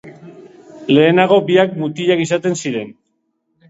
[0.95, 2.95] Lehenago biak mutilak izaten ziren.